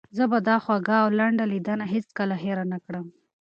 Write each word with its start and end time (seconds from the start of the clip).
زه 0.17 0.23
به 0.31 0.39
دا 0.47 0.55
خوږه 0.63 0.95
او 1.03 1.09
لنډه 1.19 1.45
لیدنه 1.53 1.85
هیڅکله 1.93 2.35
هېره 2.43 2.65
نه 2.73 2.77
کړم. 2.85 3.05